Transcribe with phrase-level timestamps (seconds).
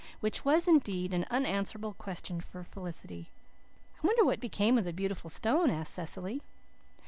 [0.19, 3.29] Which was, indeed, an unanswerable question for Felicity.
[4.03, 6.41] "I wonder what became of the beautiful stone?" said Cecily.